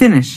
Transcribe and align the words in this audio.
Finish. 0.00 0.32